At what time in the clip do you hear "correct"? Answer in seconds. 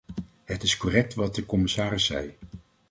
0.77-1.13